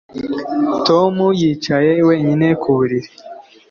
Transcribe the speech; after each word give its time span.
Tom 0.87 1.15
yicaye 1.39 1.91
wenyine 2.07 2.47
ku 2.61 2.69
buriri 2.77 3.09